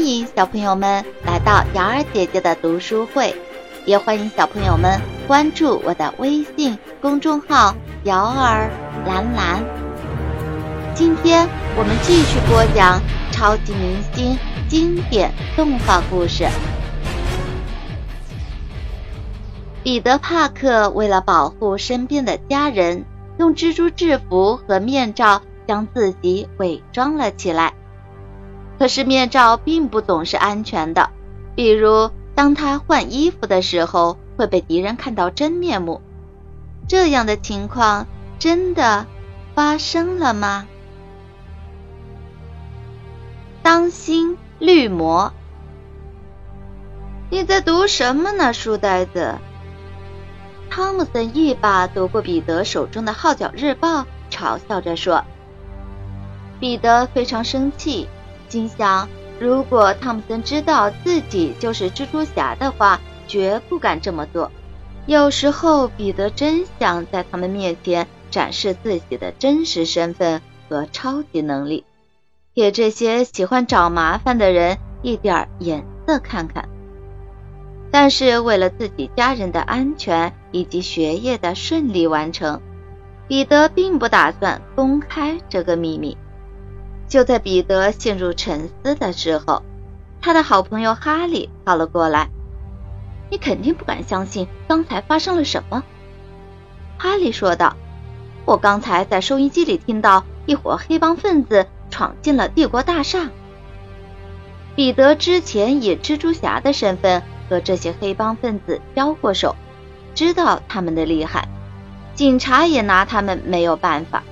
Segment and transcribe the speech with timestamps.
[0.00, 3.36] 欢迎小朋友们来到瑶儿姐姐的读书会，
[3.84, 7.74] 也欢迎小朋友们关注我的微信公众号
[8.04, 8.70] “瑶儿
[9.06, 9.62] 蓝蓝”。
[10.96, 11.46] 今天
[11.76, 12.98] 我们继续播讲
[13.30, 14.38] 超级明星
[14.70, 16.48] 经典动画故事。
[19.82, 23.04] 彼得·帕克为了保护身边的家人，
[23.36, 27.74] 用蜘蛛制服和面罩将自己伪装了起来。
[28.80, 31.10] 可是面罩并不总是安全的，
[31.54, 36.00] 比如当他换衣服的时候会被敌人看到真面目。
[36.88, 38.06] 这样的情况
[38.38, 39.06] 真的
[39.54, 40.66] 发生了吗？
[43.62, 45.30] 当心绿魔！
[47.28, 49.34] 你在读什么呢，书呆子？
[50.70, 54.00] 汤姆森一把夺过彼得手中的《号角日报》，
[54.30, 55.22] 嘲笑着说。
[56.58, 58.08] 彼得非常生气。
[58.50, 64.50] 心想，如果汤姆森知道自己就是蜘蛛侠的话，绝不敢这么做。
[65.06, 71.84] 有时候，彼得真想在他们面前展示自己的真实身份和超级能力，
[72.54, 76.68] 给这些喜欢找麻烦的人一点颜色看看。
[77.92, 82.60] 但是，为了自己家人的安全以及学业的顺利完成，
[83.26, 86.16] 彼得并不打算公开这个秘密。
[87.10, 89.64] 就在彼得陷入沉思的时候，
[90.22, 92.30] 他的好朋友哈利跑了过来。
[93.28, 95.82] “你肯定不敢相信刚才发生了什么。”
[96.96, 97.76] 哈利说道
[98.46, 103.28] ，“我刚才在收音机里听到一伙黑帮分子闯进了帝国大厦。”
[104.76, 109.56] 彼得之前以蜘蛛侠的身份和这些黑帮分子交过手，
[110.14, 111.48] 知道他们的厉害，
[112.14, 114.22] 警察也拿他们没有办法。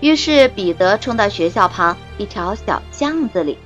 [0.00, 3.58] 于是，彼得冲到学校旁一条小巷子里，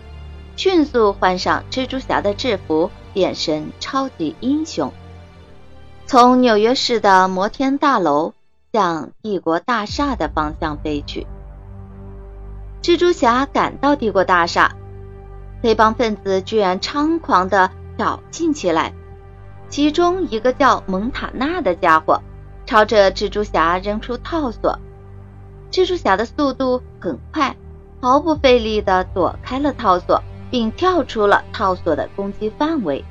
[0.56, 4.92] 迅速换上蜘蛛侠的制服，变身超级英雄，
[6.06, 8.34] 从纽约市的摩天大楼
[8.72, 11.26] 向帝国大厦的方向飞去。
[12.82, 14.76] 蜘蛛侠赶到帝国大厦，
[15.62, 18.92] 黑帮分子居然猖狂地挑衅起来，
[19.68, 22.22] 其中一个叫蒙塔纳的家伙
[22.64, 24.78] 朝着蜘蛛侠扔出套索。
[25.70, 27.54] 蜘蛛侠的速度很快，
[28.00, 33.04] 毫不费力地躲开了套索，并跳出了套索的攻击范围。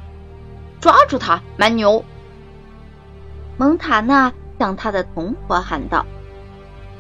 [0.80, 2.04] 抓住他，蛮牛！
[3.58, 6.06] 蒙塔纳向他的同伙喊道。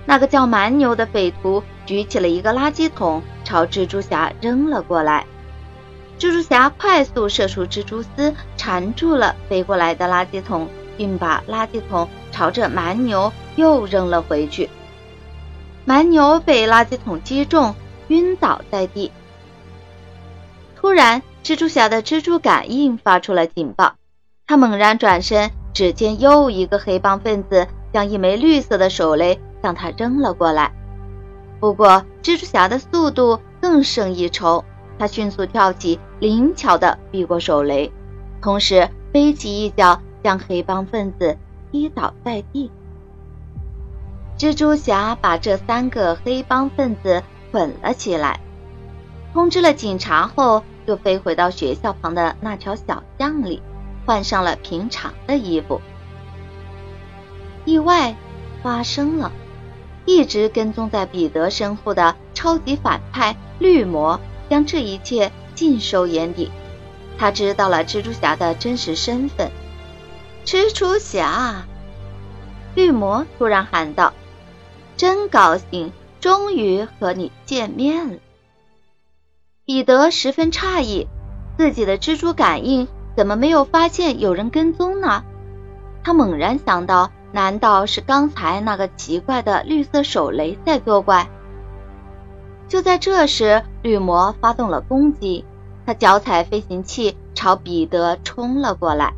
[0.05, 5.25] 那个叫蛮牛的匪徒举起了一个垃圾桶，朝蜘蛛侠扔了过来。
[6.17, 14.69] 蜘蛛侠快速射出蜘蛛丝，缠住了飞过来的垃圾桶，并把垃圾桶朝着蛮牛又扔了回去。
[15.87, 17.73] 蛮牛被垃圾桶击中，
[18.09, 19.09] 晕倒在地。
[20.75, 23.95] 突然，蜘蛛侠的蜘蛛感应发出了警报。
[24.45, 30.73] 他猛然转身，只见又一个黑帮分子将一枚绿色的手雷向他扔了过来。
[31.61, 34.65] 不过，蜘蛛侠的速度更胜一筹，
[34.99, 37.89] 他迅速跳起，灵巧地避过手雷，
[38.41, 41.37] 同时飞起一脚将黑帮分子
[41.71, 42.69] 踢倒在地。
[44.37, 48.39] 蜘蛛侠把这三个黑帮分子捆了起来，
[49.33, 53.63] 通知了警察后，就飞回到学校旁的那条小巷里，
[54.05, 55.81] 换上了平常的衣服。
[57.65, 58.15] 意外
[58.61, 59.31] 发生了，
[60.05, 64.19] 一直跟踪在彼得身后的超级反派绿魔
[64.51, 66.51] 将这一切尽收眼底。
[67.17, 69.49] 他知道了蜘蛛侠的真实身份。
[70.45, 71.65] 蜘蛛侠，
[72.75, 74.13] 绿魔突然喊道。
[74.97, 78.17] 真高兴，终于和你见面了。
[79.63, 81.07] 彼得十分诧异，
[81.55, 85.23] 自己的蜘蛛感应怎么没有发现有人跟踪呢？
[86.03, 91.29] 他猛然想到，难道是刚才那个奇怪的绿色手雷在作怪？
[92.67, 95.45] 就在这时，绿魔发动了攻击，
[95.85, 99.13] 他脚踩飞行器朝彼得冲了过来，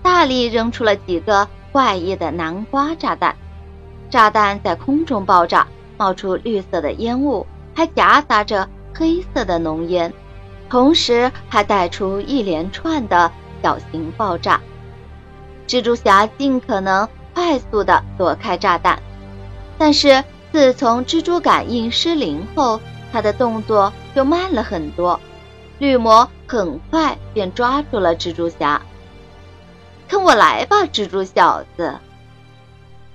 [0.00, 3.36] 大力扔出了几个怪异的南瓜炸弹。
[4.10, 5.66] 炸弹在空中爆炸，
[5.96, 10.12] 冒出绿色的烟雾，还夹杂着黑色的浓烟，
[10.68, 13.30] 同时还带出一连串的
[13.62, 14.60] 小型爆炸。
[15.66, 19.02] 蜘蛛侠尽可能快速地躲开炸弹，
[19.76, 22.80] 但是自从蜘蛛感应失灵后，
[23.12, 25.18] 他的动作就慢了很多。
[25.78, 28.80] 绿魔很快便抓住了蜘蛛侠，
[30.08, 31.94] 跟我来吧，蜘蛛小子。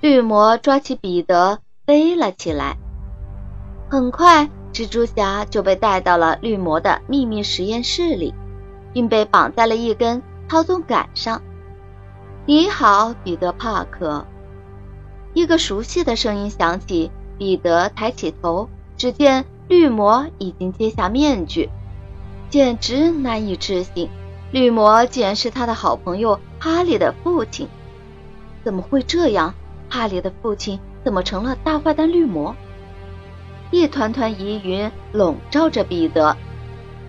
[0.01, 2.75] 绿魔抓起彼得飞了起来，
[3.87, 8.33] 很快蜘蛛侠就被带到了绿魔的秘密实验室里，
[8.93, 11.39] 并被绑在了一根操纵杆上。
[12.47, 14.25] 你好，彼得·帕克。
[15.35, 17.11] 一个熟悉的声音响起。
[17.37, 21.71] 彼得抬起头，只见绿魔已经揭下面具，
[22.51, 24.09] 简直难以置信。
[24.51, 27.67] 绿魔竟然是他的好朋友哈利的父亲。
[28.63, 29.55] 怎么会这样？
[29.91, 32.55] 哈利的父亲怎么成了大坏蛋绿魔？
[33.71, 36.35] 一团团疑云笼罩着彼得。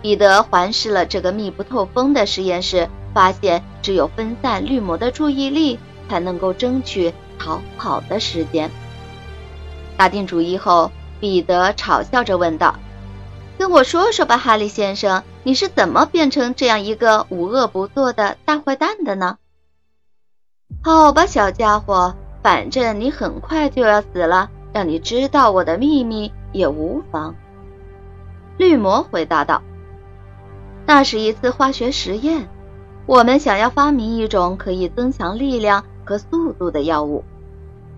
[0.02, 8.68] 彼得环视了这个密不透风的实验室，发现只有分散绿魔的注意力，才能够争取逃跑的时间。
[9.96, 10.90] 打定主意后，
[11.20, 12.74] 彼得嘲笑着问道
[13.58, 19.38] ：“跟我说说吧，哈利先生，你是怎么变成这样一个无恶不作的大坏蛋的呢
[20.82, 27.34] ？”“好吧，小家伙，反正你很快就要死了，让你知道我的秘密也无妨。”
[28.58, 29.62] 绿魔回答道。
[30.84, 32.48] “那是一次化学实验，
[33.06, 37.24] 我们想要发明一种可以增强力量和速度的药物。”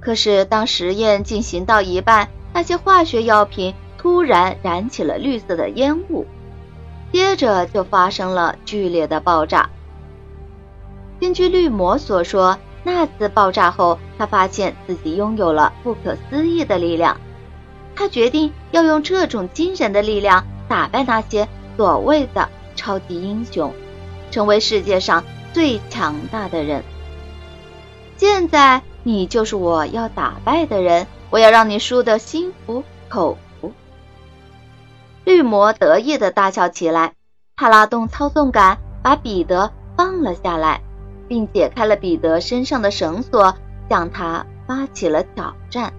[0.00, 6.26] 可是，当实验进行到一半，那些化学药品突然燃起了绿色的烟雾，
[7.10, 9.70] 接着就发生了剧烈的爆炸。
[11.18, 17.20] 根据绿魔所说，那次爆炸后，他发现自己拥有了不可思议的力量。
[17.96, 23.74] 他决定要用这种惊人的力量打败那些所谓的超级英雄，
[24.30, 26.84] 成为世界上最强大的人。
[28.16, 28.80] 现在。
[29.06, 33.70] 你就是我要打败的人，我要让你输得心服口服。
[35.24, 37.12] 绿魔得意的大笑起来，
[37.54, 40.80] 他拉动操纵杆，把彼得放了下来，
[41.34, 43.56] 并解开了彼得身上的绳索，
[43.90, 45.92] 向他发起了挑战。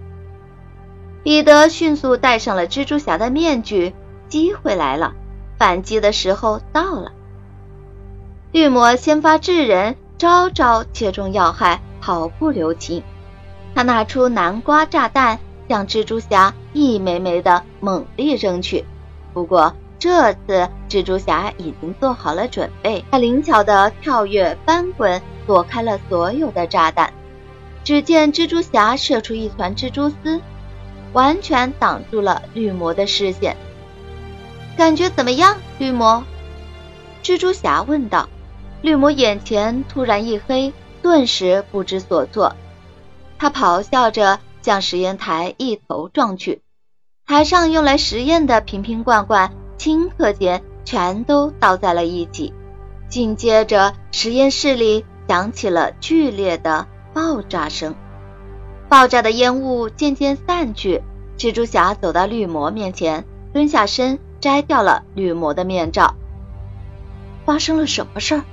[1.23, 3.93] 彼得迅速戴上了蜘蛛侠的面具，
[4.29, 5.13] 机会来了，
[5.57, 7.11] 反击的时候到了。
[8.53, 11.81] 绿魔先发制人，招招切中要害。
[11.99, 13.03] 毫不留情，
[13.73, 18.85] 他拿出南瓜炸弹，向蜘蛛侠一枚枚的猛力扔去。
[19.33, 19.73] 不过
[20.05, 27.11] 这次蜘蛛侠已经做好了准备，他灵巧的跳跃、翻滚，躲开了所有的炸弹。
[27.83, 30.39] 只见蜘蛛侠射出一团蜘蛛丝，
[31.11, 33.57] 完全挡住了绿魔的视线。
[34.77, 36.23] 感觉怎么样，绿魔？
[37.23, 38.29] 蜘蛛侠问道。
[38.83, 40.71] 绿魔眼前突然一黑。
[41.01, 42.53] 顿时不知所措，
[43.39, 46.61] 他咆哮着向实验台一头撞去，
[47.25, 52.53] 台上用来实验的瓶瓶罐罐顷刻间全都倒在了一起。
[53.07, 57.95] 紧接着，实验室里响起了剧烈的爆炸声，
[58.89, 61.01] 爆炸的烟雾渐渐散去。
[61.37, 66.15] 蜘蛛侠走到绿魔面前，蹲下身摘掉了绿魔的面罩。
[67.45, 68.43] 发生了什么事儿？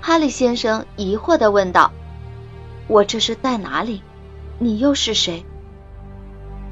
[0.00, 1.92] 哈利先生疑惑地问道
[2.88, 4.02] ：“我这是在哪里？
[4.58, 5.44] 你又是谁？”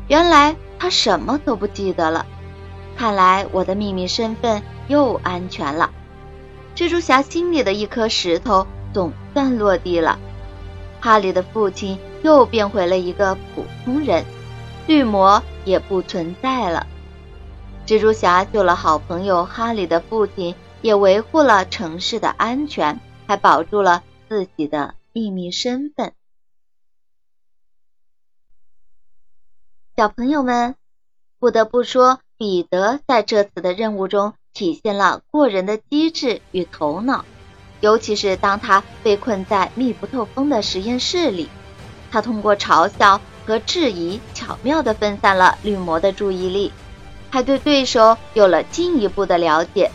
[0.09, 2.27] 原来他什么都不记得了。
[2.97, 5.93] 看来我的秘密身份又安全了。
[6.75, 10.19] 蜘蛛侠心里的一颗石头总算落地了。
[11.01, 14.25] 哈利的父亲又变回了一个普通人，
[14.87, 16.87] 绿魔也不存在了。
[17.87, 23.01] 蜘蛛侠救了好朋友哈利的父亲，也维护了城市的安全。
[23.25, 26.13] 还保住了自己的秘密身份。
[29.97, 30.75] 小朋友们，
[31.39, 37.25] 不得不说，彼得在这次的任务中体现了过人的机智与头脑。
[37.79, 41.49] 尤其是当他被困在密不透风的实验室里，
[42.11, 46.73] 他通过嘲笑和质疑，巧妙地分散了绿魔的注意力，
[47.31, 49.93] 还对对手有了进一步的了解。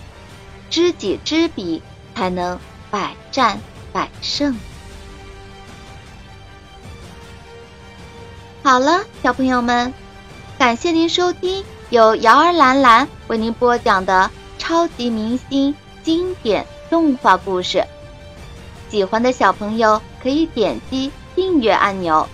[0.70, 1.82] 知己知彼，
[2.16, 2.58] 才能。
[2.90, 3.60] 百战
[3.92, 4.58] 百胜。
[8.64, 9.94] 好了，小朋友们，
[10.58, 17.82] 感谢您收听由瑶儿兰兰为您播讲的超级明星经典动画故事。
[18.90, 22.28] 喜欢的小朋友可以点击订阅按钮。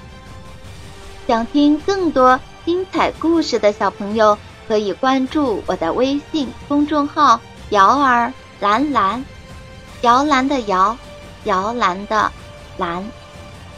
[1.27, 4.36] 想听更多精彩故事的小朋友
[4.67, 9.24] 可以关注我的微信公众号“瑶儿兰兰”。
[10.01, 10.98] 摇篮的摇，
[11.43, 12.31] 摇篮的
[12.77, 13.07] 篮，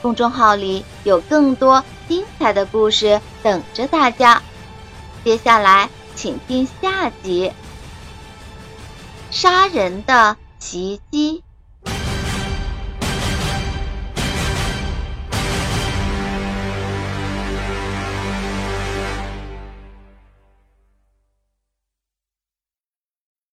[0.02, 4.42] 公众号里有更多精彩的故事等着大家。
[5.26, 7.52] 接下来，请听下集：
[9.32, 11.42] 杀人的袭击。